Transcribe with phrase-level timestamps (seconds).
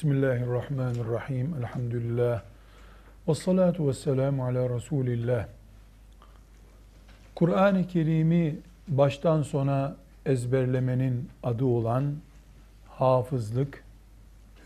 [0.00, 1.54] Bismillahirrahmanirrahim.
[1.54, 2.42] Elhamdülillah.
[3.28, 5.46] Ve salatu ve selamu ala Resulillah.
[7.34, 8.58] Kur'an-ı Kerim'i
[8.88, 12.14] baştan sona ezberlemenin adı olan
[12.88, 13.84] hafızlık,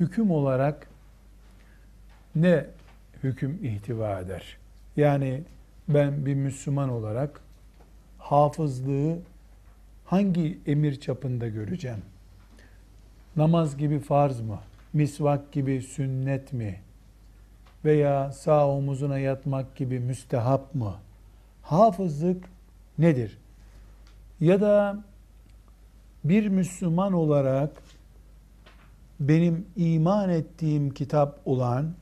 [0.01, 0.89] hüküm olarak
[2.37, 2.67] ne
[3.23, 4.57] hüküm ihtiva eder?
[4.97, 5.43] Yani
[5.89, 7.41] ben bir Müslüman olarak
[8.19, 9.19] hafızlığı
[10.05, 12.03] hangi emir çapında göreceğim?
[13.37, 14.59] Namaz gibi farz mı?
[14.95, 16.81] Misvak gibi sünnet mi?
[17.85, 20.95] Veya sağ omuzuna yatmak gibi müstehap mı?
[21.63, 22.45] Hafızlık
[22.99, 23.39] nedir?
[24.41, 25.05] Ya da
[26.25, 27.71] bir Müslüman olarak
[29.21, 31.95] benim iman ettiğim kitap olan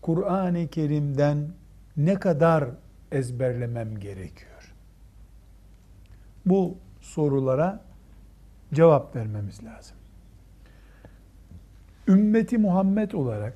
[0.00, 1.48] Kur'an-ı Kerim'den
[1.96, 2.64] ne kadar
[3.12, 4.74] ezberlemem gerekiyor?
[6.46, 7.80] Bu sorulara
[8.74, 9.96] cevap vermemiz lazım.
[12.12, 13.54] Ümmeti Muhammed olarak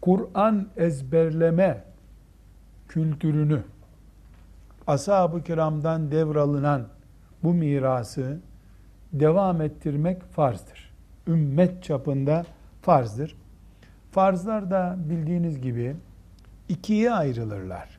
[0.00, 1.84] Kur'an ezberleme
[2.88, 3.62] kültürünü
[4.86, 6.86] ashab-ı kiramdan devralınan
[7.42, 8.40] bu mirası
[9.12, 10.92] devam ettirmek farzdır.
[11.26, 12.44] Ümmet çapında
[12.82, 13.36] farzdır.
[14.10, 15.96] Farzlar da bildiğiniz gibi
[16.68, 17.98] ikiye ayrılırlar.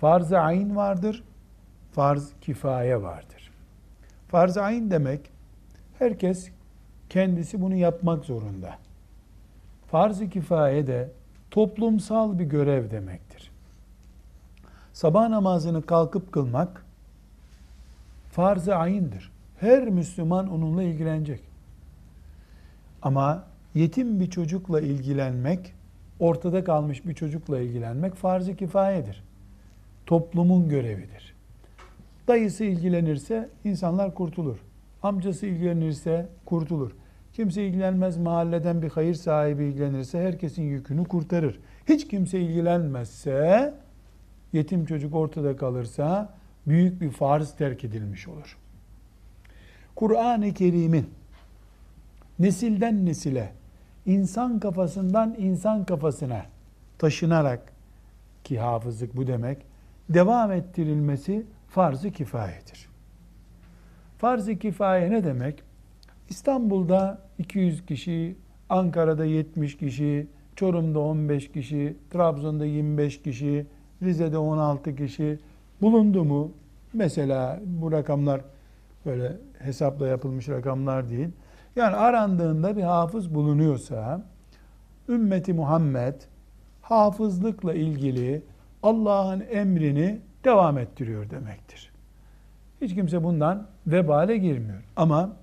[0.00, 1.24] Farz-ı ayn vardır,
[1.92, 3.52] farz kifaye vardır.
[4.28, 5.30] Farz-ı ayn demek
[5.98, 6.50] herkes
[7.12, 8.78] kendisi bunu yapmak zorunda.
[9.90, 11.10] Farz-ı kifaye de
[11.50, 13.50] toplumsal bir görev demektir.
[14.92, 16.84] Sabah namazını kalkıp kılmak
[18.30, 19.30] farz-ı ayindir.
[19.60, 21.40] Her Müslüman onunla ilgilenecek.
[23.02, 25.74] Ama yetim bir çocukla ilgilenmek,
[26.20, 29.24] ortada kalmış bir çocukla ilgilenmek farz-ı kifayedir.
[30.06, 31.34] Toplumun görevidir.
[32.28, 34.58] Dayısı ilgilenirse insanlar kurtulur.
[35.02, 37.01] Amcası ilgilenirse kurtulur.
[37.32, 41.60] Kimse ilgilenmez mahalleden bir hayır sahibi ilgilenirse herkesin yükünü kurtarır.
[41.88, 43.74] Hiç kimse ilgilenmezse
[44.52, 46.34] yetim çocuk ortada kalırsa
[46.66, 48.58] büyük bir farz terk edilmiş olur.
[49.94, 51.10] Kur'an-ı Kerim'in
[52.38, 53.52] nesilden nesile,
[54.06, 56.42] insan kafasından insan kafasına
[56.98, 57.72] taşınarak
[58.44, 59.58] ki hafızlık bu demek,
[60.08, 62.88] devam ettirilmesi farz-ı kifayedir.
[64.18, 65.62] Farz-ı kifaye ne demek?
[66.32, 68.36] İstanbul'da 200 kişi,
[68.68, 70.26] Ankara'da 70 kişi,
[70.56, 73.66] Çorum'da 15 kişi, Trabzon'da 25 kişi,
[74.02, 75.38] Rize'de 16 kişi
[75.82, 76.52] bulundu mu?
[76.92, 78.40] Mesela bu rakamlar
[79.06, 81.28] böyle hesapla yapılmış rakamlar değil.
[81.76, 84.22] Yani arandığında bir hafız bulunuyorsa
[85.08, 86.14] ümmeti Muhammed
[86.82, 88.42] hafızlıkla ilgili
[88.82, 91.92] Allah'ın emrini devam ettiriyor demektir.
[92.80, 94.82] Hiç kimse bundan vebale girmiyor.
[94.96, 95.41] Ama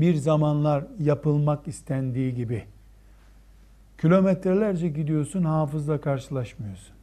[0.00, 2.64] bir zamanlar yapılmak istendiği gibi
[4.00, 6.94] kilometrelerce gidiyorsun hafızla karşılaşmıyorsun.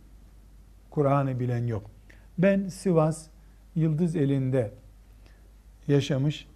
[0.90, 1.92] Kur'an'ı bilen yok.
[2.38, 3.28] Ben Sivas
[3.76, 4.72] Yıldız elinde
[5.88, 6.48] yaşamış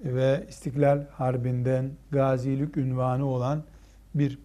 [0.00, 3.62] ve İstiklal Harbi'nden gazilik ünvanı olan
[4.14, 4.38] bir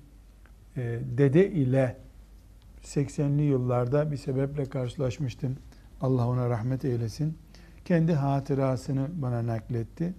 [0.77, 1.97] e, dede ile
[2.83, 5.57] 80'li yıllarda bir sebeple karşılaşmıştım.
[6.01, 7.37] Allah ona rahmet eylesin.
[7.85, 10.13] Kendi hatırasını bana nakletti.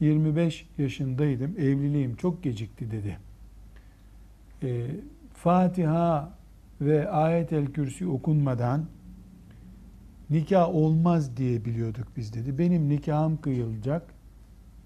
[0.00, 3.18] 25 yaşındaydım, evliliğim çok gecikti dedi.
[4.62, 4.86] E,
[5.34, 6.34] Fatiha
[6.80, 8.84] ve ayet-el kürsi okunmadan
[10.30, 12.58] nikah olmaz diye biliyorduk biz dedi.
[12.58, 14.14] Benim nikahım kıyılacak,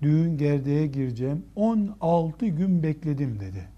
[0.02, 3.68] düğün gerdeğe gireceğim, 16 gün bekledim dedi.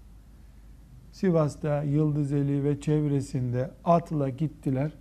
[1.11, 4.91] Sivas'ta Yıldızeli ve çevresinde atla gittiler.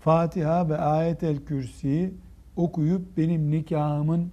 [0.00, 2.10] Fatiha ve ayet-el kürsiyi
[2.56, 4.32] okuyup benim nikahımın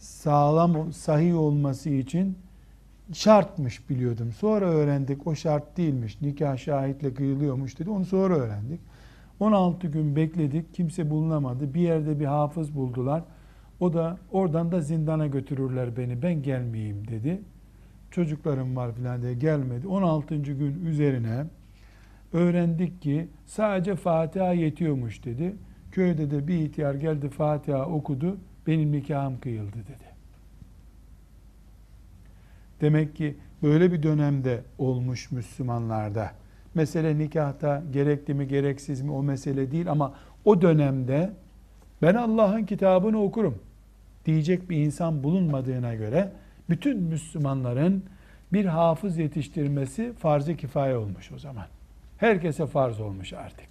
[0.00, 2.38] sağlam, sahih olması için
[3.12, 4.32] şartmış biliyordum.
[4.32, 6.20] Sonra öğrendik o şart değilmiş.
[6.20, 7.90] Nikah şahitle kıyılıyormuş dedi.
[7.90, 8.80] Onu sonra öğrendik.
[9.40, 10.74] 16 gün bekledik.
[10.74, 11.74] Kimse bulunamadı.
[11.74, 13.22] Bir yerde bir hafız buldular.
[13.80, 16.22] O da oradan da zindana götürürler beni.
[16.22, 17.42] Ben gelmeyeyim dedi.
[18.10, 19.88] Çocuklarım var filan diye gelmedi.
[19.88, 20.36] 16.
[20.36, 21.44] gün üzerine
[22.32, 25.56] öğrendik ki sadece Fatiha yetiyormuş dedi.
[25.92, 28.36] Köyde de bir ihtiyar geldi Fatiha okudu.
[28.66, 30.10] Benim nikahım kıyıldı dedi.
[32.80, 36.30] Demek ki böyle bir dönemde olmuş Müslümanlarda.
[36.74, 40.14] Mesele nikahta gerekli mi gereksiz mi o mesele değil ama
[40.44, 41.32] o dönemde
[42.02, 43.58] ben Allah'ın kitabını okurum
[44.26, 46.32] diyecek bir insan bulunmadığına göre
[46.70, 48.04] bütün Müslümanların
[48.52, 51.66] bir hafız yetiştirmesi farz-ı kifaye olmuş o zaman.
[52.18, 53.68] Herkese farz olmuş artık.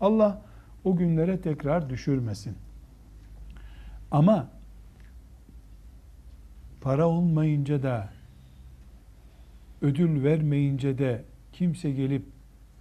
[0.00, 0.42] Allah
[0.84, 2.56] o günlere tekrar düşürmesin.
[4.10, 4.48] Ama
[6.80, 8.08] para olmayınca da
[9.82, 12.24] ödül vermeyince de kimse gelip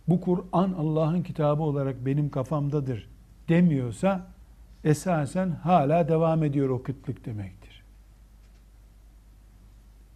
[0.08, 3.10] bu Kur'an Allah'ın kitabı olarak benim kafamdadır
[3.50, 4.28] demiyorsa
[4.84, 7.84] esasen hala devam ediyor o kıtlık demektir.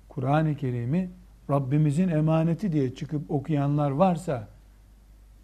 [0.09, 1.09] Kur'an-ı Kerim'i
[1.49, 4.47] Rabbimizin emaneti diye çıkıp okuyanlar varsa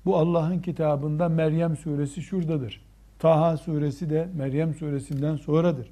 [0.05, 2.86] bu Allah'ın kitabında Meryem suresi şuradadır.
[3.19, 5.89] Taha suresi de Meryem suresinden sonradır.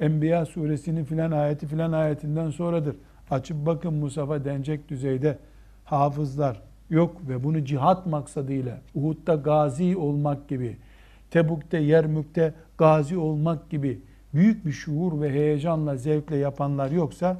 [0.00, 2.96] Enbiya suresinin filan ayeti filan ayetinden sonradır.
[3.30, 5.38] Açıp bakın Musaf'a denecek düzeyde
[5.84, 10.76] hafızlar yok ve bunu cihat maksadıyla Uhud'da gazi olmak gibi,
[11.30, 14.00] Tebuk'te, Yermük'te gazi olmak gibi
[14.34, 17.36] büyük bir şuur ve heyecanla, zevkle yapanlar yoksa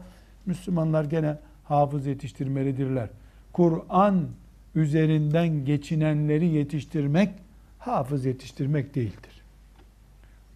[0.47, 3.09] Müslümanlar gene hafız yetiştirmelidirler.
[3.53, 4.25] Kur'an
[4.75, 7.31] üzerinden geçinenleri yetiştirmek
[7.87, 9.43] hafız yetiştirmek değildir.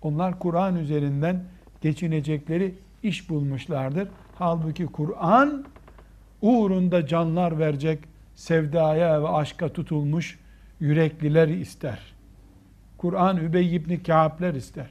[0.03, 1.44] Onlar Kur'an üzerinden
[1.81, 4.09] geçinecekleri iş bulmuşlardır.
[4.38, 5.65] Halbuki Kur'an
[6.43, 7.99] uğrunda canlar verecek,
[8.35, 10.38] sevdaya ve aşka tutulmuş
[10.81, 11.99] yürekliler ister.
[12.99, 14.87] Kur'an Übey ibn Kâb'ler ister.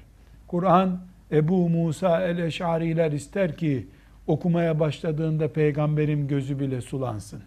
[0.47, 1.00] Kur'an
[1.31, 3.88] Ebu Musa el-Eş'ariler ister ki
[4.27, 7.41] okumaya başladığında peygamberin gözü bile sulansın.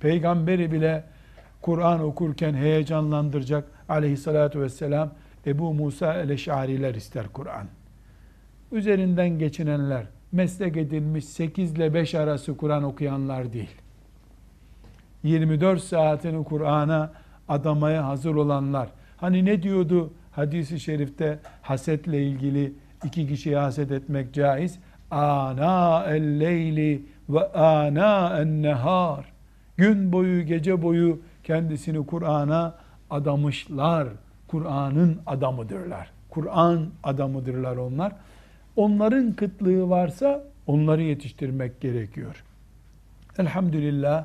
[0.00, 1.04] Peygamberi bile
[1.62, 5.10] Kur'an okurken heyecanlandıracak aleyhissalatü vesselam
[5.46, 7.66] Ebu Musa el-Eş'ariler ister Kur'an.
[8.72, 13.76] Üzerinden geçinenler, meslek edilmiş 8 ile 5 arası Kur'an okuyanlar değil.
[15.22, 17.12] 24 saatini Kur'an'a
[17.48, 18.88] adamaya hazır olanlar.
[19.16, 22.72] Hani ne diyordu hadisi şerifte hasetle ilgili
[23.04, 24.78] iki kişiyi haset etmek caiz.
[25.10, 29.32] Ana el leyli ve ana en nehar.
[29.76, 32.74] Gün boyu, gece boyu kendisini Kur'an'a
[33.10, 34.08] adamışlar.
[34.48, 36.10] Kur'an'ın adamıdırlar.
[36.30, 38.12] Kur'an adamıdırlar onlar.
[38.76, 42.44] Onların kıtlığı varsa onları yetiştirmek gerekiyor.
[43.38, 44.24] Elhamdülillah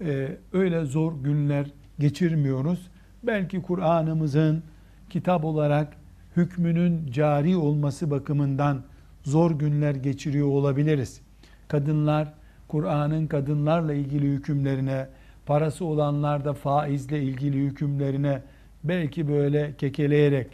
[0.00, 1.66] e, öyle zor günler
[1.98, 2.88] geçirmiyoruz.
[3.22, 4.62] Belki Kur'an'ımızın
[5.10, 5.88] kitap olarak
[6.36, 8.82] hükmünün cari olması bakımından
[9.24, 11.20] zor günler geçiriyor olabiliriz.
[11.68, 12.32] Kadınlar
[12.68, 15.08] Kur'an'ın kadınlarla ilgili hükümlerine,
[15.48, 18.42] parası olanlar da faizle ilgili hükümlerine
[18.84, 20.46] belki böyle kekeleyerek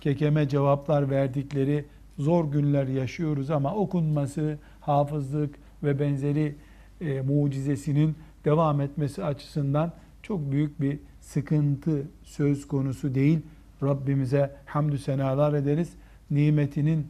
[0.00, 1.84] kekeme cevaplar verdikleri
[2.18, 6.54] zor günler yaşıyoruz ama okunması, hafızlık ve benzeri
[7.00, 8.14] e, mucizesinin
[8.44, 13.38] devam etmesi açısından çok büyük bir sıkıntı söz konusu değil.
[13.82, 15.92] Rabbimize hamdü senalar ederiz.
[16.30, 17.06] Nimetinin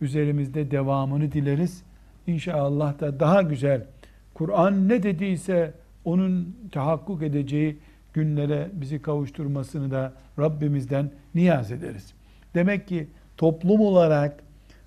[0.00, 1.82] üzerimizde devamını dileriz.
[2.26, 3.86] İnşallah da daha güzel
[4.34, 7.78] Kur'an ne dediyse onun tahakkuk edeceği
[8.12, 12.14] günlere bizi kavuşturmasını da Rabbimizden niyaz ederiz.
[12.54, 14.42] Demek ki toplum olarak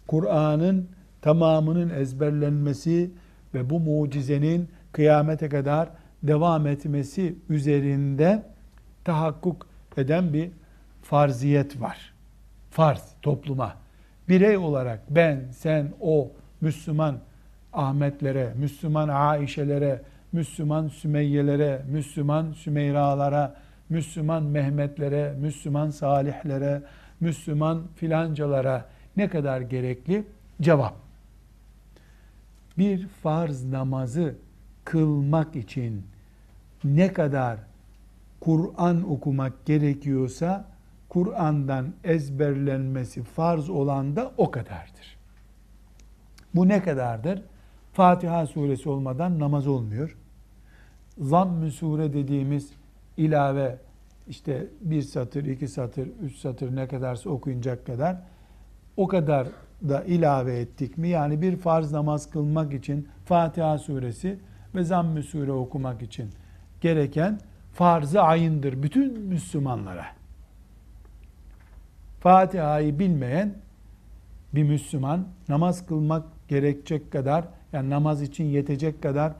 [0.08, 0.90] Kur'an'ın
[1.22, 3.12] tamamının ezberlenmesi
[3.54, 5.90] ve bu mucizenin kıyamete kadar
[6.24, 8.44] devam etmesi üzerinde
[9.04, 9.68] tahakkuk
[9.98, 10.50] eden bir
[11.02, 12.14] farziyet var.
[12.72, 13.76] Farz topluma.
[14.30, 16.32] Birey olarak ben, sen, o,
[16.62, 17.18] Müslüman
[17.74, 20.02] Ahmetlere, Müslüman Aişelere,
[20.36, 23.56] Müslüman Sümeyyelere, Müslüman Sümeyralara,
[23.90, 26.82] Müslüman Mehmetlere, Müslüman Salihlere,
[27.20, 28.86] Müslüman filancalara
[29.18, 30.24] ne kadar gerekli?
[30.62, 30.96] Cevap.
[32.78, 34.36] Bir farz namazı
[34.86, 36.04] kılmak için
[36.84, 37.60] ne kadar
[38.40, 40.66] Kur'an okumak gerekiyorsa
[41.10, 45.18] Kur'an'dan ezberlenmesi farz olan da o kadardır.
[46.56, 47.42] Bu ne kadardır?
[47.94, 50.18] Fatiha suresi olmadan namaz olmuyor.
[51.18, 52.70] Zamm-ı sure dediğimiz
[53.18, 53.78] ilave
[54.28, 58.18] işte bir satır, iki satır, üç satır ne kadarsa okuyacak kadar
[58.98, 59.48] o kadar
[59.90, 61.10] da ilave ettik mi?
[61.10, 64.40] Yani bir farz namaz kılmak için Fatiha suresi
[64.76, 66.30] ve Zamm-ı sure okumak için
[66.82, 67.40] gereken
[67.74, 70.06] farz-ı ayındır bütün Müslümanlara.
[72.20, 73.54] Fatiha'yı bilmeyen
[74.54, 79.34] bir Müslüman namaz kılmak gerekecek kadar yani namaz için yetecek kadar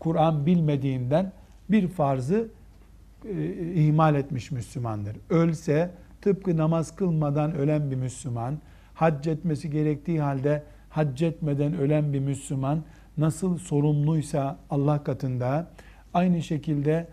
[0.00, 1.32] Kur'an bilmediğinden
[1.70, 2.48] bir farzı
[3.24, 5.16] e, ihmal etmiş Müslümandır.
[5.30, 5.90] Ölse
[6.22, 8.58] tıpkı namaz kılmadan ölen bir Müslüman,
[8.94, 12.82] hac etmesi gerektiği halde hac etmeden ölen bir Müslüman
[13.18, 15.70] nasıl sorumluysa Allah katında
[16.14, 17.06] aynı şekilde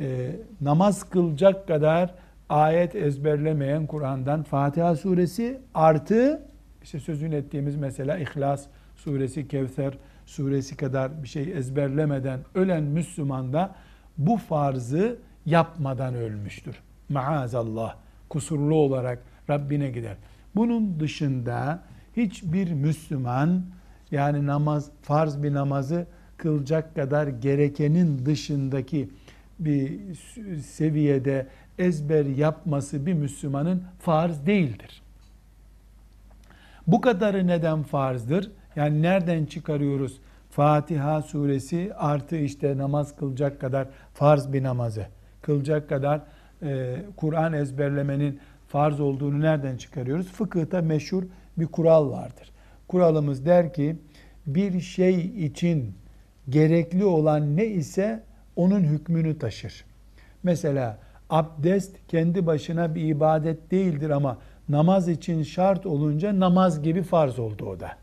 [0.00, 2.14] e, namaz kılacak kadar
[2.48, 6.42] ayet ezberlemeyen Kur'an'dan Fatiha suresi artı
[6.82, 8.66] işte sözünü ettiğimiz mesela İhlas
[8.96, 9.94] suresi, Kevser
[10.26, 13.74] suresi kadar bir şey ezberlemeden ölen Müslüman da
[14.18, 16.76] bu farzı yapmadan ölmüştür.
[17.08, 17.96] Maazallah
[18.28, 19.18] kusurlu olarak
[19.50, 20.16] Rabbine gider.
[20.56, 21.82] Bunun dışında
[22.16, 23.62] hiçbir Müslüman
[24.12, 29.08] Yani namaz, farz bir namazı kılacak kadar gerekenin dışındaki
[29.58, 30.14] bir
[30.62, 31.46] seviyede
[31.78, 35.02] ezber yapması bir Müslümanın farz değildir.
[36.86, 38.50] Bu kadarı neden farzdır?
[38.76, 40.20] Yani nereden çıkarıyoruz?
[40.50, 45.06] Fatiha suresi artı işte namaz kılacak kadar farz bir namazı,
[45.42, 46.20] kılacak kadar
[46.62, 50.26] e, Kur'an ezberlemenin farz olduğunu nereden çıkarıyoruz?
[50.26, 51.22] Fıkıhta meşhur
[51.56, 52.50] bir kural vardır.
[52.88, 53.96] Kuralımız der ki
[54.46, 55.94] bir şey için
[56.48, 58.22] gerekli olan ne ise
[58.56, 59.84] onun hükmünü taşır.
[60.42, 60.98] Mesela
[61.30, 64.38] abdest kendi başına bir ibadet değildir ama
[64.68, 68.01] namaz için şart olunca namaz gibi farz oldu o da.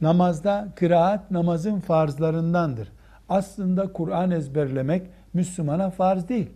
[0.00, 2.88] Namazda kıraat namazın farzlarındandır.
[3.28, 6.50] Aslında Kur'an ezberlemek Müslümana farz değil.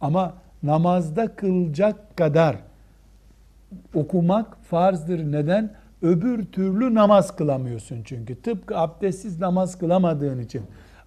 [0.00, 2.56] Ama namazda kılacak kadar
[3.94, 5.32] okumak farzdır.
[5.32, 5.74] Neden?
[6.02, 8.42] Öbür türlü namaz kılamıyorsun çünkü.
[8.42, 10.62] Tıpkı abdestsiz namaz kılamadığın için.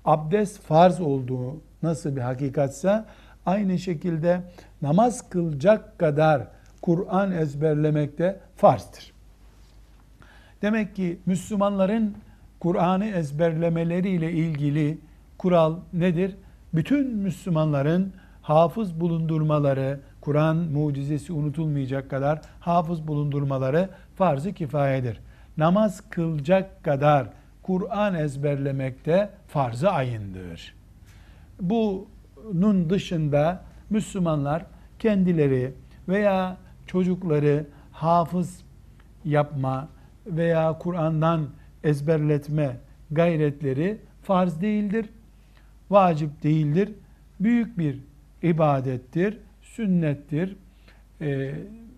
[0.05, 3.03] Abdest farz olduğu nasıl bir hakikatse
[3.45, 4.41] aynı şekilde
[4.81, 6.47] namaz kılacak kadar
[6.81, 9.12] Kur'an ezberlemek de farzdır.
[10.63, 12.15] Demek ki Müslümanların
[12.59, 14.97] Kur'an'ı ezberlemeleriyle ilgili
[15.37, 16.35] kural nedir?
[16.73, 25.19] Bütün Müslümanların hafız bulundurmaları, Kur'an mucizesi unutulmayacak kadar hafız bulundurmaları farz-ı kifayedir.
[25.57, 27.27] Namaz kılacak kadar
[27.63, 30.75] Kur'an ezberlemek de farz-ı ayındır.
[31.61, 34.65] Bunun dışında Müslümanlar
[34.99, 35.73] kendileri
[36.07, 38.63] veya çocukları hafız
[39.25, 39.87] yapma
[40.27, 41.47] veya Kur'an'dan
[41.83, 42.77] ezberletme
[43.11, 45.09] gayretleri farz değildir,
[45.89, 46.93] vacip değildir.
[47.39, 47.99] Büyük bir
[48.43, 50.55] ibadettir, sünnettir.
[51.21, 51.55] Ee,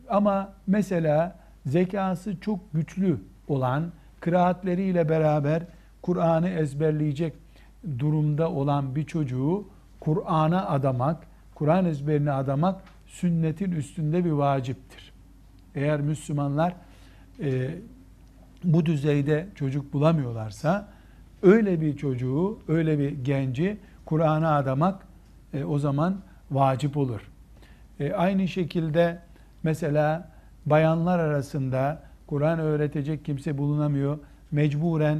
[0.09, 3.17] ama mesela zekası çok güçlü
[3.47, 5.63] olan, kıraatleriyle beraber
[6.01, 7.33] Kur'an'ı ezberleyecek
[7.99, 9.67] durumda olan bir çocuğu
[9.99, 15.13] Kur'an'a adamak, Kur'an ezberine adamak sünnetin üstünde bir vaciptir.
[15.75, 16.75] Eğer Müslümanlar
[17.39, 17.69] e,
[18.65, 20.87] bu düzeyde çocuk bulamıyorlarsa
[21.43, 25.07] öyle bir çocuğu, öyle bir genci Kur'an'a adamak
[25.53, 26.17] e, o zaman
[26.51, 27.21] vacip olur.
[27.99, 29.19] E, aynı şekilde
[29.63, 30.29] mesela
[30.65, 34.17] bayanlar arasında Kur'an öğretecek kimse bulunamıyor.
[34.51, 35.19] Mecburen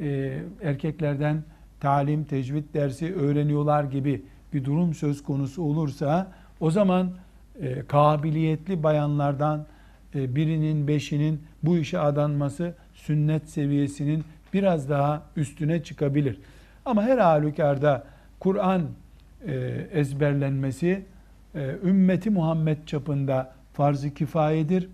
[0.00, 1.42] e, erkeklerden
[1.80, 4.22] talim, tecvid dersi öğreniyorlar gibi
[4.52, 7.10] bir durum söz konusu olursa o zaman
[7.60, 9.66] e, kabiliyetli bayanlardan
[10.14, 16.38] e, birinin beşinin bu işe adanması sünnet seviyesinin biraz daha üstüne çıkabilir.
[16.84, 18.04] Ama her halükarda
[18.40, 18.82] Kur'an
[19.46, 19.54] e,
[19.92, 21.04] ezberlenmesi
[21.54, 24.88] e, ümmeti Muhammed çapında farz-ı kifayedir.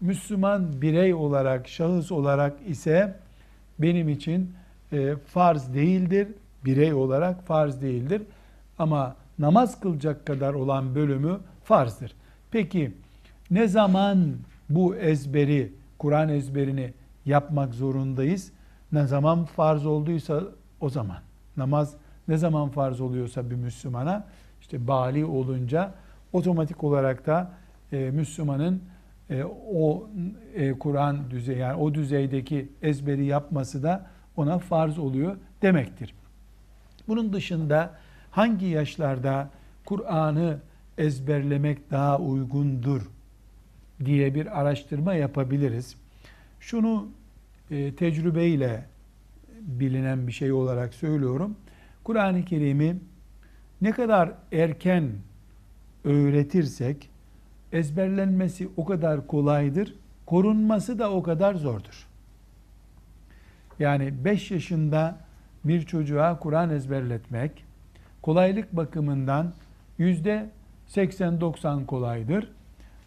[0.00, 3.16] Müslüman birey olarak, şahıs olarak ise
[3.78, 4.52] benim için
[4.92, 6.28] e, farz değildir.
[6.64, 8.22] Birey olarak farz değildir.
[8.78, 12.12] Ama namaz kılacak kadar olan bölümü farzdır.
[12.50, 12.92] Peki
[13.50, 14.34] ne zaman
[14.70, 16.92] bu ezberi, Kur'an ezberini
[17.26, 18.52] yapmak zorundayız?
[18.92, 20.42] Ne zaman farz olduysa
[20.80, 21.18] o zaman.
[21.56, 21.94] Namaz
[22.28, 24.24] ne zaman farz oluyorsa bir Müslümana
[24.60, 25.94] işte bali olunca
[26.32, 27.50] otomatik olarak da
[27.92, 28.82] e, Müslümanın
[29.30, 30.08] e, o
[30.54, 36.14] e, Kur'an düzey yani o düzeydeki ezberi yapması da ona farz oluyor demektir.
[37.08, 37.94] Bunun dışında
[38.30, 39.50] hangi yaşlarda
[39.84, 40.58] Kur'an'ı
[40.98, 43.02] ezberlemek daha uygundur
[44.04, 45.96] diye bir araştırma yapabiliriz.
[46.62, 47.08] Şunu
[47.70, 48.84] e, tecrübeyle
[49.60, 51.56] bilinen bir şey olarak söylüyorum.
[52.04, 52.96] Kur'an-ı Kerim'i
[53.80, 55.10] ne kadar erken
[56.04, 57.10] öğretirsek
[57.72, 59.94] ezberlenmesi o kadar kolaydır,
[60.26, 62.06] korunması da o kadar zordur.
[63.78, 65.18] Yani 5 yaşında
[65.64, 67.64] bir çocuğa Kur'an ezberletmek
[68.22, 69.52] kolaylık bakımından
[69.98, 70.50] yüzde
[70.88, 72.52] 80-90 kolaydır.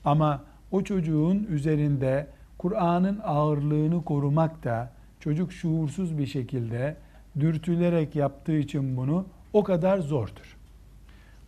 [0.06, 6.96] Ama o çocuğun üzerinde Kur'an'ın ağırlığını korumak da çocuk şuursuz bir şekilde
[7.40, 10.58] dürtülerek yaptığı için bunu o kadar zordur.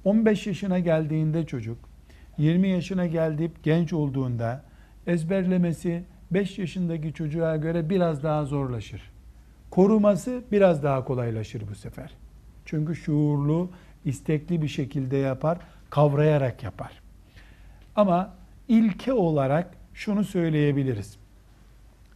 [0.03, 1.77] 15 yaşına geldiğinde çocuk
[2.37, 4.63] 20 yaşına geldiğip genç olduğunda
[5.07, 9.01] ezberlemesi 5 yaşındaki çocuğa göre biraz daha zorlaşır.
[9.69, 12.11] Koruması biraz daha kolaylaşır bu sefer.
[12.65, 13.69] Çünkü şuurlu,
[14.05, 15.57] istekli bir şekilde yapar,
[15.89, 16.91] kavrayarak yapar.
[17.95, 18.33] Ama
[18.67, 21.17] ilke olarak şunu söyleyebiliriz.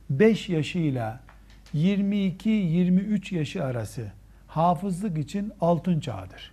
[0.09, 1.19] 5 yaşıyla
[1.75, 4.11] 22-23 yaşı arası
[4.47, 6.51] hafızlık için altın çağdır.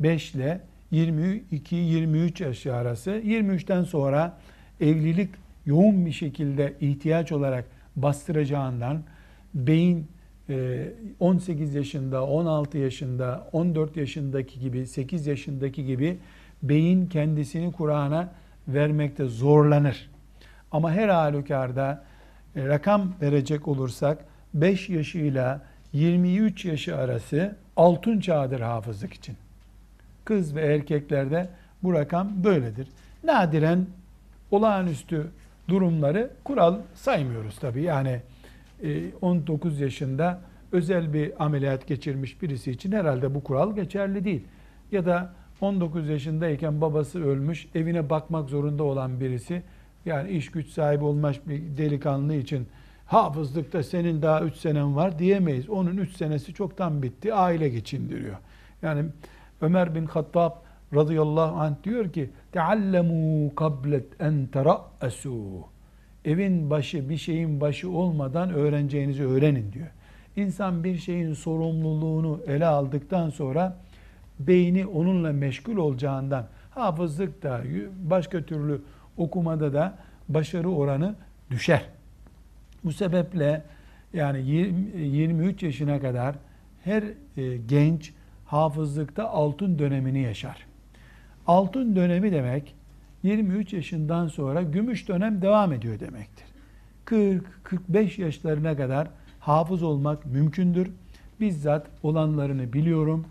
[0.00, 0.60] 5 ile
[0.92, 4.38] 22-23 yaşı arası 23'ten sonra
[4.80, 5.30] evlilik
[5.66, 7.64] yoğun bir şekilde ihtiyaç olarak
[7.96, 9.02] bastıracağından
[9.54, 10.08] beyin
[11.20, 16.18] 18 yaşında, 16 yaşında, 14 yaşındaki gibi, 8 yaşındaki gibi
[16.62, 18.32] beyin kendisini Kur'an'a
[18.68, 20.10] vermekte zorlanır.
[20.72, 22.04] Ama her halükarda
[22.56, 24.18] e, rakam verecek olursak
[24.54, 25.60] 5 yaşıyla
[25.92, 29.36] 23 yaşı arası altın çağdır hafızlık için.
[30.24, 31.48] Kız ve erkeklerde
[31.82, 32.88] bu rakam böyledir.
[33.24, 33.86] Nadiren
[34.50, 35.26] olağanüstü
[35.68, 37.82] durumları kural saymıyoruz tabii.
[37.82, 38.20] Yani
[39.22, 40.40] 19 e, yaşında
[40.72, 44.44] özel bir ameliyat geçirmiş birisi için herhalde bu kural geçerli değil.
[44.92, 45.32] Ya da
[45.64, 49.62] 19 yaşındayken babası ölmüş, evine bakmak zorunda olan birisi,
[50.04, 52.66] yani iş güç sahibi olmuş bir delikanlı için
[53.06, 55.70] hafızlıkta senin daha 3 senen var diyemeyiz.
[55.70, 58.36] Onun 3 senesi çoktan bitti, aile geçindiriyor.
[58.82, 59.04] Yani
[59.60, 60.52] Ömer bin Hattab
[60.94, 65.64] radıyallahu anh diyor ki teallemu kablet en tera'esu
[66.24, 69.88] evin başı bir şeyin başı olmadan öğreneceğinizi öğrenin diyor.
[70.36, 73.76] İnsan bir şeyin sorumluluğunu ele aldıktan sonra
[74.38, 77.62] beyni onunla meşgul olacağından hafızlık da
[78.02, 78.80] başka türlü
[79.16, 79.98] okumada da
[80.28, 81.14] başarı oranı
[81.50, 81.84] düşer.
[82.84, 83.62] Bu sebeple
[84.12, 86.34] yani 23 yaşına kadar
[86.84, 87.02] her
[87.36, 88.12] e, genç
[88.46, 90.66] hafızlıkta altın dönemini yaşar.
[91.46, 92.74] Altın dönemi demek
[93.22, 96.46] 23 yaşından sonra gümüş dönem devam ediyor demektir.
[97.06, 99.08] 40-45 yaşlarına kadar
[99.40, 100.90] hafız olmak mümkündür.
[101.40, 103.26] Bizzat olanlarını biliyorum.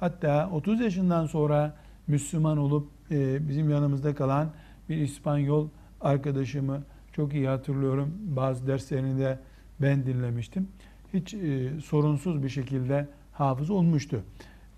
[0.00, 1.74] Hatta 30 yaşından sonra
[2.06, 4.48] Müslüman olup e, bizim yanımızda kalan
[4.88, 5.68] bir İspanyol
[6.00, 8.14] arkadaşımı çok iyi hatırlıyorum.
[8.36, 9.38] Bazı derslerini de
[9.80, 10.68] ben dinlemiştim.
[11.14, 14.22] Hiç e, sorunsuz bir şekilde hafız olmuştu.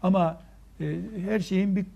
[0.02, 0.40] Ama
[0.80, 1.86] e, her şeyin bir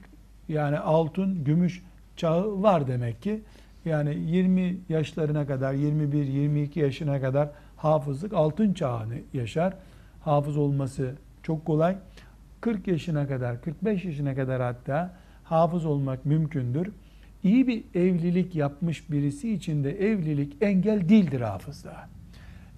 [0.48, 1.82] yani altın, gümüş
[2.16, 3.42] çağı var demek ki.
[3.84, 9.74] Yani 20 yaşlarına kadar, 21-22 yaşına kadar hafızlık altın çağını yaşar.
[10.20, 11.96] Hafız olması çok kolay.
[12.64, 16.92] 40 yaşına kadar, 45 yaşına kadar hatta hafız olmak mümkündür.
[17.42, 22.08] İyi bir evlilik yapmış birisi için de evlilik engel değildir hafızlığa.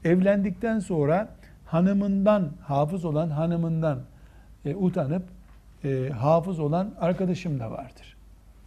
[0.04, 1.28] Evlendikten sonra
[1.66, 4.00] hanımından, hafız olan hanımından
[4.64, 5.22] e, utanıp
[5.84, 8.16] e, hafız olan arkadaşım da vardır.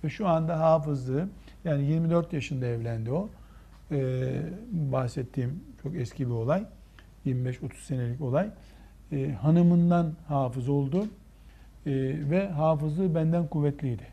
[0.04, 1.28] Ve şu anda hafızlığı,
[1.66, 3.30] yani 24 yaşında evlendi o.
[3.92, 4.26] E,
[4.72, 6.64] bahsettiğim çok eski bir olay.
[7.26, 8.50] 25-30 senelik olay.
[9.12, 11.08] E, hanımından hafız oldu.
[11.86, 11.92] E,
[12.30, 14.04] ve hafızlığı benden kuvvetliydi.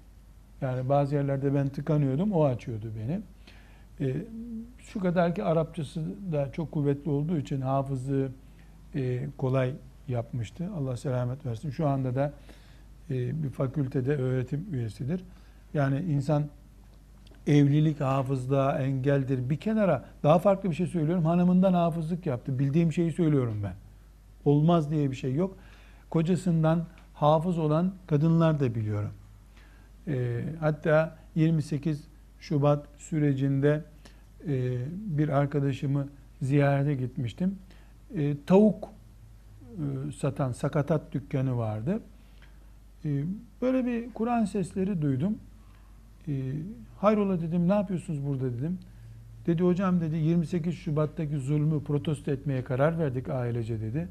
[0.61, 3.21] Yani bazı yerlerde ben tıkanıyordum, o açıyordu beni.
[4.01, 4.17] E,
[4.79, 8.29] şu kadar ki Arapçası da çok kuvvetli olduğu için hafızlığı
[8.95, 9.75] e, kolay
[10.09, 10.69] yapmıştı.
[10.77, 11.71] Allah selamet versin.
[11.71, 12.33] Şu anda da
[13.11, 15.25] e, bir fakültede öğretim üyesidir.
[15.75, 16.45] Yani insan
[17.47, 19.51] evlilik hafızlığa engeldir.
[19.51, 21.25] Bir kenara daha farklı bir şey söylüyorum.
[21.25, 22.59] Hanımından hafızlık yaptı.
[22.59, 23.75] Bildiğim şeyi söylüyorum ben.
[24.47, 25.57] Olmaz diye bir şey yok.
[26.11, 29.13] Kocasından hafız olan kadınlar da biliyorum.
[30.09, 32.05] E, hatta 28
[32.41, 33.85] Şubat sürecinde
[34.49, 36.09] e, bir arkadaşımı
[36.43, 37.59] ziyarete gitmiştim.
[38.17, 42.01] E, tavuk e, satan sakatat dükkanı vardı.
[43.05, 43.25] E,
[43.63, 45.39] böyle bir Kur'an sesleri duydum.
[46.29, 46.53] E,
[46.99, 48.79] hayrola dedim ne yapıyorsunuz burada dedim.
[49.47, 54.09] Dedi hocam dedi 28 Şubat'taki zulmü protesto etmeye karar verdik ailece dedi.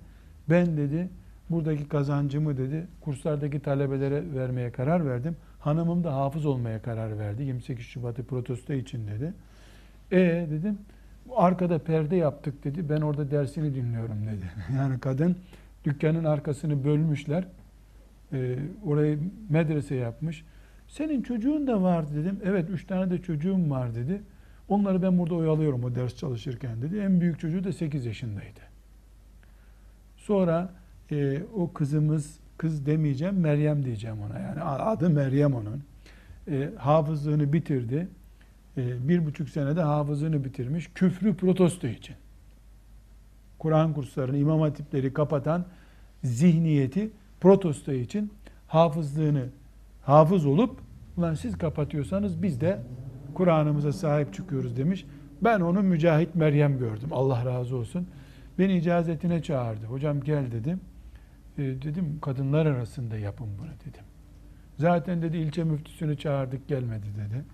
[0.50, 1.10] Ben dedi
[1.50, 5.36] buradaki kazancımı dedi kurslardaki talebelere vermeye karar verdim.
[5.60, 9.34] Hanımım da hafız olmaya karar verdi 28 Şubat'ı protesto için dedi.
[10.12, 10.78] E dedim
[11.36, 12.90] arkada perde yaptık dedi.
[12.90, 14.46] Ben orada dersini dinliyorum dedi.
[14.78, 15.36] Yani kadın
[15.86, 17.48] dükkanın arkasını bölmüşler.
[18.34, 20.46] E, orayı medrese yapmış.
[20.88, 22.40] Senin çocuğun da var dedim.
[22.46, 24.22] Evet üç tane de çocuğum var dedi.
[24.70, 26.98] Onları ben burada oyalıyorum o ders çalışırken dedi.
[26.98, 28.75] En büyük çocuğu da 8 yaşındaydı.
[30.26, 30.70] Sonra
[31.12, 34.40] e, o kızımız, kız demeyeceğim, Meryem diyeceğim ona.
[34.40, 35.84] Yani adı Meryem onun.
[36.48, 38.08] E, hafızlığını bitirdi.
[38.78, 40.90] E, bir buçuk senede hafızlığını bitirmiş.
[40.96, 42.16] Küfrü protesto için.
[43.60, 45.66] Kur'an kurslarını, imam hatipleri kapatan
[46.24, 47.10] zihniyeti
[47.42, 48.32] protesto için
[48.68, 49.46] hafızlığını
[50.02, 50.80] hafız olup
[51.18, 52.80] ulan siz kapatıyorsanız biz de
[53.34, 55.06] Kur'an'ımıza sahip çıkıyoruz demiş.
[55.42, 57.10] Ben onu Mücahit Meryem gördüm.
[57.12, 58.08] Allah razı olsun.
[58.60, 59.86] Beni icazetine çağırdı.
[59.86, 60.82] Hocam gel dedim.
[61.58, 64.04] E, dedim kadınlar arasında yapın bunu dedim.
[64.78, 67.46] Zaten dedi ilçe müftüsünü çağırdık gelmedi dedi.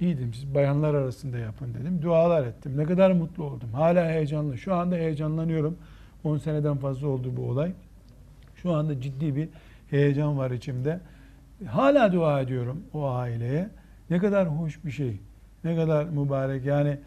[0.00, 2.02] İyi dedim siz bayanlar arasında yapın dedim.
[2.02, 2.72] Dualar ettim.
[2.76, 3.72] Ne kadar mutlu oldum.
[3.72, 4.58] Hala heyecanlı.
[4.58, 5.78] Şu anda heyecanlanıyorum.
[6.24, 7.72] 10 seneden fazla oldu bu olay.
[8.56, 9.48] Şu anda ciddi bir
[9.90, 11.00] heyecan var içimde.
[11.66, 13.68] Hala dua ediyorum o aileye.
[14.10, 15.20] Ne kadar hoş bir şey.
[15.64, 16.64] Ne kadar mübarek.
[16.64, 16.98] Yani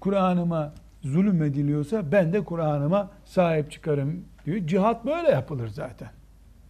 [0.00, 4.66] Kur'an'ıma zulüm ediliyorsa ben de Kur'an'ıma sahip çıkarım diyor.
[4.66, 6.08] Cihat böyle yapılır zaten.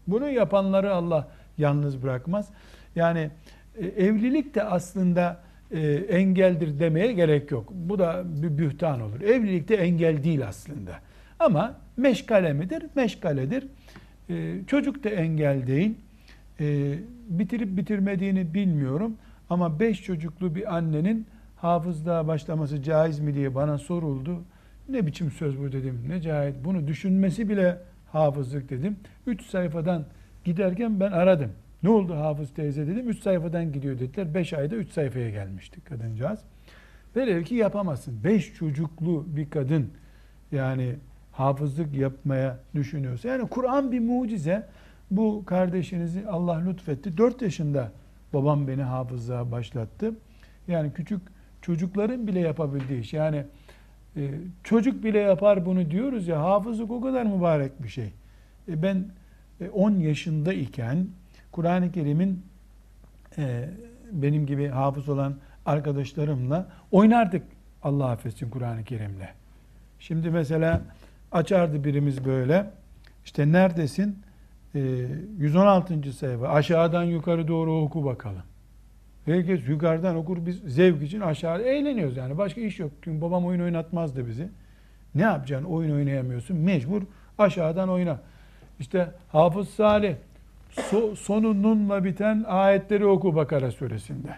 [0.07, 2.49] Bunu yapanları Allah yalnız bırakmaz.
[2.97, 3.31] Yani
[3.79, 5.41] e, evlilik de aslında
[5.71, 7.69] e, engeldir demeye gerek yok.
[7.73, 9.21] Bu da bir bühtan olur.
[9.21, 10.93] Evlilik de engel değil aslında.
[11.39, 12.83] Ama meşgale midir?
[12.95, 13.67] Meşgaledir.
[14.31, 15.95] E, çocuk da engel değil.
[17.29, 19.17] Bitirip bitirmediğini bilmiyorum.
[19.51, 21.27] Ama beş çocuklu bir annenin
[21.61, 24.45] hafızlığa başlaması caiz mi diye bana soruldu.
[24.89, 26.05] Ne biçim söz bu dedim.
[26.09, 26.65] Ne caiz.
[26.65, 27.79] Bunu düşünmesi bile
[28.13, 28.97] hafızlık dedim.
[29.27, 30.05] Üç sayfadan
[30.45, 31.53] giderken ben aradım.
[31.83, 33.09] Ne oldu hafız teyze dedim.
[33.09, 34.35] Üç sayfadan gidiyor dediler.
[34.35, 36.41] Beş ayda üç sayfaya gelmiştik kadıncağız.
[37.17, 38.25] Velev ki yapamazsın.
[38.25, 39.91] Beş çocuklu bir kadın
[40.53, 40.97] yani
[41.33, 43.29] hafızlık yapmaya düşünüyorsa.
[43.29, 44.67] Yani Kur'an bir mucize.
[45.11, 47.19] Bu kardeşinizi Allah lütfetti.
[47.19, 47.93] Dört yaşında
[48.33, 50.15] babam beni hafızlığa başlattı.
[50.69, 51.23] Yani küçük
[51.63, 53.13] çocukların bile yapabildiği iş.
[53.13, 53.45] Yani
[54.17, 54.31] e,
[54.65, 58.13] çocuk bile yapar bunu diyoruz ya hafızlık o kadar mübarek bir şey.
[58.69, 59.05] E, ben
[59.61, 61.07] e, 10 yaşında iken
[61.53, 62.43] Kur'an-ı Kerim'in
[63.39, 63.69] e,
[64.13, 65.35] benim gibi hafız olan
[65.67, 67.43] arkadaşlarımla oynardık
[67.83, 69.29] Allah affetsin Kur'an-ı Kerim'le.
[69.99, 70.83] Şimdi mesela
[71.33, 72.71] açardı birimiz böyle
[73.25, 74.19] işte neredesin?
[74.75, 74.81] E,
[75.39, 76.13] 116.
[76.13, 78.43] sayfa aşağıdan yukarı doğru oku bakalım.
[79.25, 82.91] Herkes yukarıdan okur biz zevk için aşağıda eğleniyoruz yani başka iş yok.
[83.03, 84.49] Çünkü babam oyun oynatmazdı bizi.
[85.15, 87.03] Ne yapacaksın oyun oynayamıyorsun mecbur
[87.39, 88.21] aşağıdan oyna.
[88.81, 90.15] İşte Hafız Salih
[90.71, 94.37] so, sonu nunla biten ayetleri oku Bakara suresinde.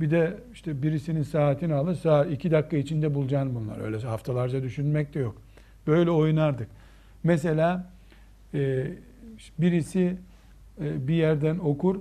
[0.00, 3.80] Bir de işte birisinin saatini alır, saat iki dakika içinde bulacaksın bunlar.
[3.80, 5.36] Öyle haftalarca düşünmek de yok.
[5.86, 6.68] Böyle oynardık.
[7.24, 7.90] Mesela
[8.54, 8.86] e,
[9.58, 10.16] birisi
[10.80, 12.00] e, bir yerden okur,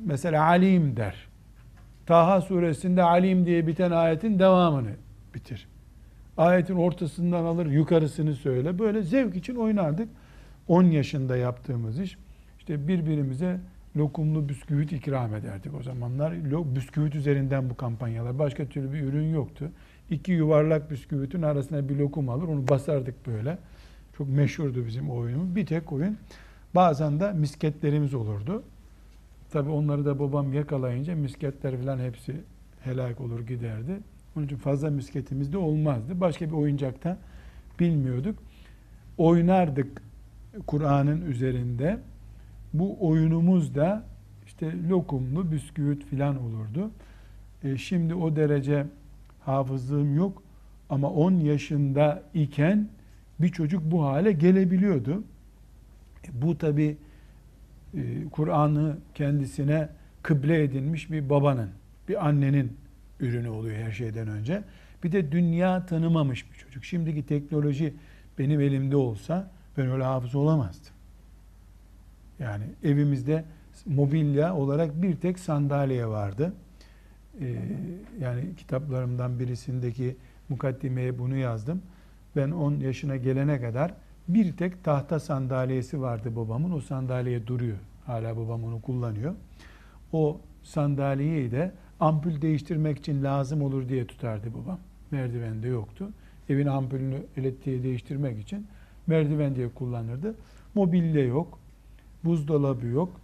[0.00, 1.28] mesela alim der.
[2.06, 4.90] Taha suresinde alim diye biten ayetin devamını
[5.34, 5.68] bitir.
[6.36, 8.78] Ayetin ortasından alır, yukarısını söyle.
[8.78, 10.08] Böyle zevk için oynardık.
[10.68, 12.18] 10 yaşında yaptığımız iş.
[12.58, 13.60] İşte birbirimize
[13.96, 16.34] lokumlu bisküvit ikram ederdik o zamanlar.
[16.74, 18.38] Bisküvit üzerinden bu kampanyalar.
[18.38, 19.70] Başka türlü bir ürün yoktu.
[20.10, 22.48] İki yuvarlak bisküvitin arasına bir lokum alır.
[22.48, 23.58] Onu basardık böyle.
[24.18, 25.56] Çok meşhurdu bizim oyunumuz.
[25.56, 26.18] Bir tek oyun.
[26.74, 28.62] Bazen de misketlerimiz olurdu.
[29.54, 32.40] Tabi onları da babam yakalayınca misketler falan hepsi
[32.80, 34.00] helak olur giderdi.
[34.36, 36.20] Onun için fazla misketimiz de olmazdı.
[36.20, 37.18] Başka bir oyuncakta
[37.80, 38.38] bilmiyorduk.
[39.18, 40.02] Oynardık
[40.66, 41.98] Kur'an'ın üzerinde.
[42.72, 44.04] Bu oyunumuz da
[44.46, 46.90] işte lokumlu bisküvit filan olurdu.
[47.64, 48.86] E şimdi o derece
[49.40, 50.42] hafızlığım yok
[50.90, 52.88] ama 10 yaşında iken
[53.38, 55.24] bir çocuk bu hale gelebiliyordu.
[56.28, 56.96] E bu tabi
[58.32, 59.88] Kur'an'ı kendisine
[60.22, 61.70] kıble edinmiş bir babanın,
[62.08, 62.76] bir annenin
[63.20, 64.62] ürünü oluyor her şeyden önce.
[65.04, 66.84] Bir de dünya tanımamış bir çocuk.
[66.84, 67.94] Şimdiki teknoloji
[68.38, 70.92] benim elimde olsa ben öyle hafız olamazdım.
[72.38, 73.44] Yani evimizde
[73.86, 76.52] mobilya olarak bir tek sandalye vardı.
[77.40, 77.56] Ee,
[78.20, 80.16] yani kitaplarımdan birisindeki
[80.48, 81.82] mukaddimeye bunu yazdım.
[82.36, 83.94] Ben 10 yaşına gelene kadar
[84.28, 86.70] bir tek tahta sandalyesi vardı babamın.
[86.70, 87.76] O sandalye duruyor.
[88.06, 89.34] Hala babam onu kullanıyor.
[90.12, 94.78] O sandalyeyi de ampul değiştirmek için lazım olur diye tutardı babam.
[95.10, 96.10] Merdivende yoktu.
[96.48, 98.66] Evin ampulünü elektriği değiştirmek için
[99.06, 100.34] merdiven diye kullanırdı.
[100.74, 101.58] Mobilya yok
[102.24, 103.20] buzdolabı yok.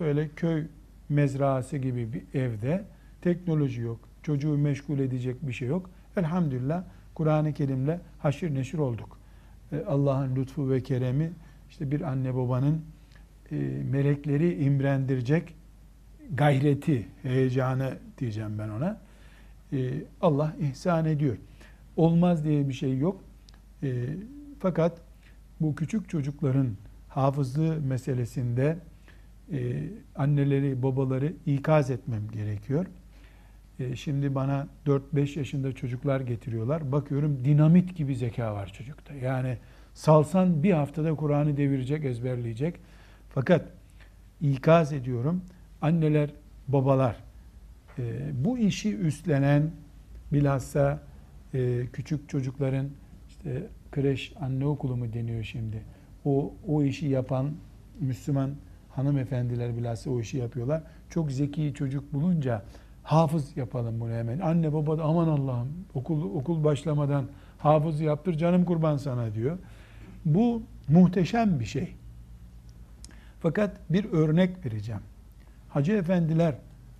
[0.00, 0.66] Böyle köy
[1.08, 2.84] mezrası gibi bir evde
[3.22, 4.00] teknoloji yok.
[4.22, 5.90] Çocuğu meşgul edecek bir şey yok.
[6.16, 9.18] Elhamdülillah Kur'an-ı Kerim'le haşir neşir olduk.
[9.74, 11.32] E, Allah'ın lütfu ve keremi
[11.70, 12.82] işte bir anne babanın
[13.50, 13.56] e,
[13.90, 15.54] melekleri imrendirecek
[16.34, 19.00] gayreti, heyecanı diyeceğim ben ona.
[19.72, 21.36] E, Allah ihsan ediyor.
[21.96, 23.24] Olmaz diye bir şey yok.
[24.58, 25.00] Fakat
[25.60, 26.68] bu küçük çocukların
[27.08, 28.78] hafızlığı meselesinde
[29.52, 32.86] e, anneleri, babaları ikaz etmem gerekiyor.
[33.80, 36.92] E, şimdi bana 4-5 yaşında çocuklar getiriyorlar.
[36.92, 39.14] Bakıyorum dinamit gibi zeka var çocukta.
[39.14, 39.58] Yani
[39.94, 42.74] salsan bir haftada Kur'an'ı devirecek, ezberleyecek.
[43.28, 43.64] Fakat
[44.40, 45.42] ikaz ediyorum.
[45.82, 46.30] Anneler,
[46.68, 47.16] babalar
[47.98, 48.02] e,
[48.44, 49.70] bu işi üstlenen
[50.32, 51.00] bilhassa
[51.54, 52.86] e, küçük çocukların
[53.28, 55.82] işte kreş, anne okulu mu deniyor şimdi
[56.24, 57.50] o, o işi yapan
[58.00, 58.50] Müslüman
[58.90, 60.82] hanımefendiler bilhassa o işi yapıyorlar.
[61.10, 62.62] Çok zeki çocuk bulunca
[63.04, 64.38] hafız yapalım bunu hemen.
[64.38, 67.24] Anne baba da aman Allah'ım okul, okul başlamadan
[67.58, 69.58] hafız yaptır canım kurban sana diyor.
[70.24, 71.94] Bu muhteşem bir şey.
[73.40, 75.00] Fakat bir örnek vereceğim.
[75.68, 76.54] Hacı efendiler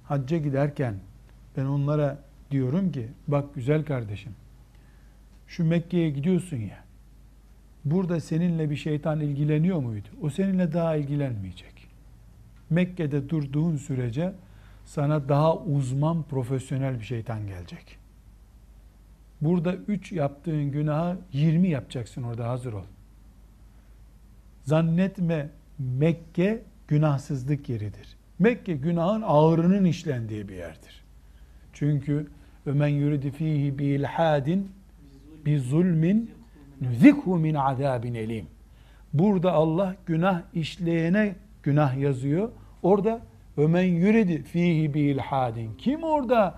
[0.04, 0.94] hacca giderken
[1.56, 2.18] ben onlara
[2.50, 4.32] diyorum ki bak güzel kardeşim
[5.46, 6.84] şu Mekke'ye gidiyorsun ya
[7.84, 10.08] burada seninle bir şeytan ilgileniyor muydu?
[10.22, 11.88] O seninle daha ilgilenmeyecek.
[12.70, 14.32] Mekke'de durduğun sürece
[14.84, 17.98] sana daha uzman profesyonel bir şeytan gelecek.
[19.40, 22.84] Burada 3 yaptığın günaha 20 yapacaksın orada hazır ol.
[24.64, 28.16] Zannetme Mekke günahsızlık yeridir.
[28.38, 31.04] Mekke günahın ağırının işlendiği bir yerdir.
[31.72, 32.26] Çünkü
[32.66, 34.02] ömen yuridi fihi bi
[35.46, 36.30] bi zulmin
[36.80, 38.46] nuzikhu min azabin elim.
[39.12, 42.50] Burada Allah günah işleyene günah yazıyor.
[42.82, 43.20] Orada
[43.56, 45.74] ömen yuridi fihi bi ilhadin.
[45.78, 46.54] Kim orada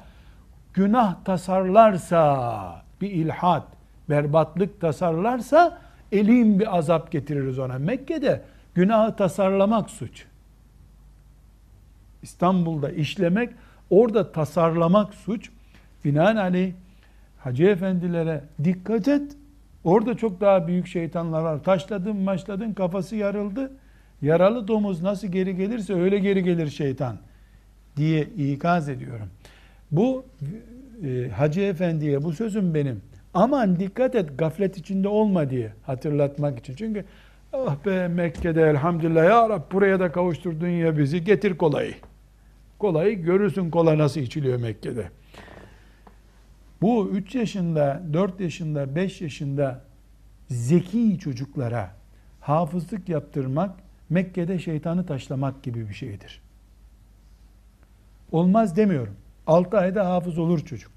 [0.75, 3.65] günah tasarlarsa bir ilhat,
[4.11, 5.79] berbatlık tasarlarsa
[6.13, 7.79] elim bir azap getiririz ona.
[7.79, 8.43] Mekke'de
[8.75, 10.25] günahı tasarlamak suç.
[12.23, 13.51] İstanbul'da işlemek,
[13.91, 15.51] orada tasarlamak suç.
[16.05, 16.73] Binaenaleyh
[17.39, 19.37] hacı efendilere dikkat et.
[19.85, 21.65] Orada çok daha büyük şeytanlar var.
[21.65, 23.73] Taşladın maçladın kafası yarıldı.
[24.27, 27.19] Yaralı domuz nasıl geri gelirse öyle geri gelir şeytan
[27.97, 29.29] diye ikaz ediyorum.
[29.91, 30.25] Bu
[31.05, 33.03] e, Hacı Efendi'ye bu sözüm benim.
[33.35, 36.75] Aman dikkat et gaflet içinde olma diye hatırlatmak için.
[36.75, 37.05] Çünkü
[37.53, 41.95] ah be Mekke'de elhamdülillah ya Rab buraya da kavuşturdun ya bizi getir kolayı.
[42.79, 45.09] Kolayı görürsün kola nasıl içiliyor Mekke'de.
[46.83, 49.81] Bu 3 yaşında, 4 yaşında, 5 yaşında
[50.49, 51.91] zeki çocuklara
[52.41, 56.43] hafızlık yaptırmak Mekke'de şeytanı taşlamak gibi bir şeydir.
[58.33, 59.17] Olmaz demiyorum.
[59.47, 60.93] 6 ayda hafız olur çocuk.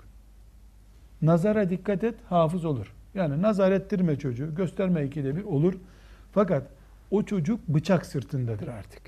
[1.21, 2.93] Nazara dikkat et, hafız olur.
[3.15, 5.73] Yani nazar ettirme çocuğu, gösterme ikide bir olur.
[6.31, 6.63] Fakat
[7.11, 9.01] o çocuk bıçak sırtındadır artık.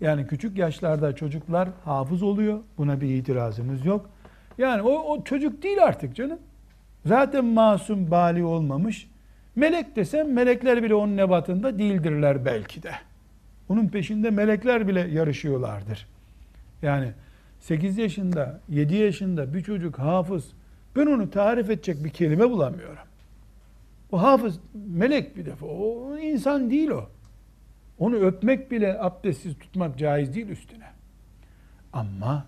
[0.00, 2.60] Yani küçük yaşlarda çocuklar hafız oluyor.
[2.78, 4.10] Buna bir itirazımız yok.
[4.58, 6.38] Yani o, o çocuk değil artık canım.
[7.06, 9.10] Zaten masum bali olmamış.
[9.58, 12.92] Melek desem melekler bile onun nebatında değildirler belki de.
[13.68, 16.06] Onun peşinde melekler bile yarışıyorlardır.
[16.82, 17.12] Yani
[17.60, 20.52] 8 yaşında, 7 yaşında bir çocuk hafız.
[20.96, 23.02] Ben onu tarif edecek bir kelime bulamıyorum.
[24.12, 25.66] O hafız melek bir defa.
[25.66, 27.08] O insan değil o.
[27.98, 30.86] Onu öpmek bile abdestsiz tutmak caiz değil üstüne.
[31.92, 32.46] Ama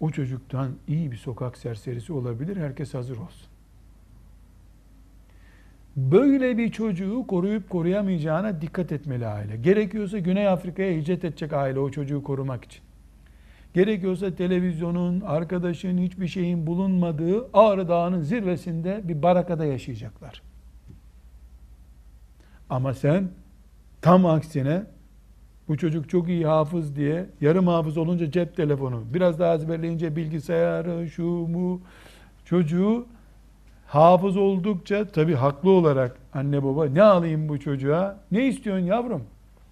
[0.00, 2.56] o çocuktan iyi bir sokak serserisi olabilir.
[2.56, 3.47] Herkes hazır olsun.
[5.98, 9.56] Böyle bir çocuğu koruyup koruyamayacağına dikkat etmeli aile.
[9.56, 12.82] Gerekiyorsa Güney Afrika'ya hicret edecek aile o çocuğu korumak için.
[13.74, 20.42] Gerekiyorsa televizyonun, arkadaşın, hiçbir şeyin bulunmadığı Ağrı Dağı'nın zirvesinde bir barakada yaşayacaklar.
[22.70, 23.28] Ama sen
[24.02, 24.82] tam aksine
[25.68, 31.08] bu çocuk çok iyi hafız diye yarım hafız olunca cep telefonu, biraz daha ezberleyince bilgisayarı,
[31.08, 31.80] şu mu
[32.44, 33.06] çocuğu
[33.88, 38.16] hafız oldukça tabi haklı olarak anne baba ne alayım bu çocuğa?
[38.30, 39.24] Ne istiyorsun yavrum?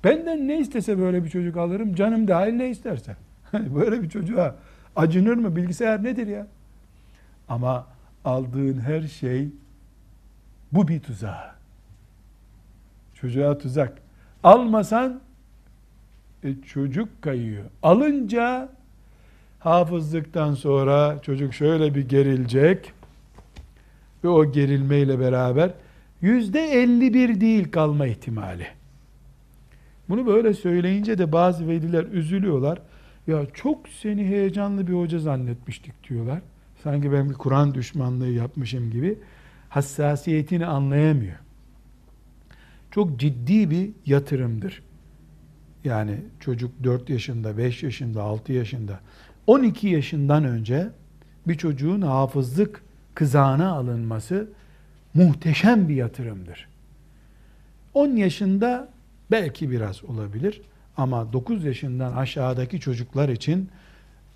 [0.05, 1.95] Benden ne istese böyle bir çocuk alırım.
[1.95, 3.17] Canım dahil ne isterse.
[3.53, 4.55] Böyle bir çocuğa
[4.97, 5.57] acınır mı?
[5.57, 6.47] Bilgisayar nedir ya?
[7.49, 7.87] Ama
[8.25, 9.49] aldığın her şey
[10.73, 11.57] bu bir tuzak.
[13.15, 13.99] Çocuğa tuzak.
[14.43, 15.21] Almasan
[16.45, 17.65] e, çocuk kayıyor.
[17.83, 18.69] Alınca
[19.59, 22.93] hafızlıktan sonra çocuk şöyle bir gerilecek
[24.27, 25.71] ve o gerilmeyle beraber
[26.21, 28.67] yüzde elli bir değil kalma ihtimali.
[30.09, 32.83] Bunu böyle söyleyince de bazı veliler üzülüyorlar.
[33.27, 36.41] Ya çok seni heyecanlı bir hoca zannetmiştik diyorlar.
[36.83, 39.19] Sanki ben bir Kur'an düşmanlığı yapmışım gibi.
[39.69, 41.37] Hassasiyetini anlayamıyor.
[42.91, 44.83] Çok ciddi bir yatırımdır.
[45.85, 49.01] Yani çocuk 4 yaşında, 5 yaşında, 6 yaşında,
[49.47, 50.89] 12 yaşından önce
[51.49, 52.86] bir çocuğun hafızlık
[53.17, 54.49] kızağına alınması
[55.15, 56.69] muhteşem bir yatırımdır.
[57.95, 58.89] 10 yaşında
[59.31, 60.63] belki biraz olabilir.
[60.97, 63.69] Ama 9 yaşından aşağıdaki çocuklar için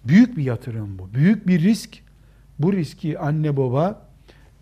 [0.04, 1.14] büyük bir yatırım bu.
[1.14, 1.98] Büyük bir risk.
[2.58, 4.06] Bu riski anne baba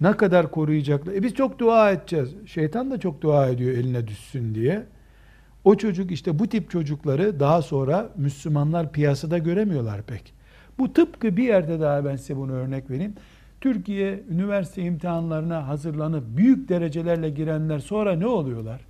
[0.00, 1.12] ne kadar koruyacaklar?
[1.12, 2.28] E biz çok dua edeceğiz.
[2.46, 4.86] Şeytan da çok dua ediyor eline düşsün diye.
[5.64, 10.34] O çocuk işte bu tip çocukları daha sonra Müslümanlar piyasada göremiyorlar pek.
[10.78, 13.14] Bu tıpkı bir yerde daha ben size bunu örnek vereyim.
[13.60, 18.80] Türkiye üniversite imtihanlarına hazırlanıp büyük derecelerle girenler sonra ne oluyorlar?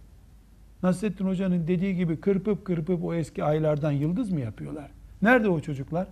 [0.82, 4.90] Nasrettin Hoca'nın dediği gibi kırpıp kırpıp o eski aylardan yıldız mı yapıyorlar?
[5.22, 6.06] Nerede o çocuklar?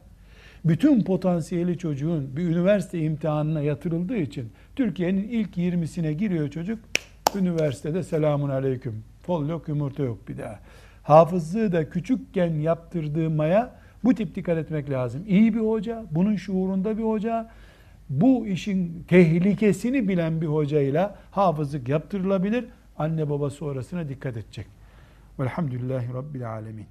[0.65, 6.79] Bütün potansiyeli çocuğun bir üniversite imtihanına yatırıldığı için Türkiye'nin ilk 20'sine giriyor çocuk.
[7.37, 9.03] Üniversitede selamun aleyküm.
[9.23, 10.59] Fol yok yumurta yok bir daha.
[11.03, 15.23] Hafızlığı da küçükken yaptırdığı maya Bu tip dikkat etmek lazım.
[15.29, 17.49] İyi bir hoca, bunun şuurunda bir hoca,
[18.11, 22.65] bu işin tehlikesini bilen bir hocayla hafızlık yaptırılabilir.
[22.99, 24.67] Anne baba sonrasına dikkat edecek.
[25.41, 26.87] Velhamdülillahi Rabbil Alemin.